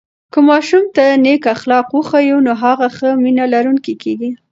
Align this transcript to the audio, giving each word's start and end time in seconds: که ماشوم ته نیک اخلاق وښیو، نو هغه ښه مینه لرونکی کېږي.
که 0.33 0.39
ماشوم 0.47 0.83
ته 0.95 1.03
نیک 1.23 1.43
اخلاق 1.55 1.87
وښیو، 1.93 2.37
نو 2.45 2.51
هغه 2.63 2.87
ښه 2.95 3.09
مینه 3.23 3.45
لرونکی 3.53 3.93
کېږي. 4.03 4.31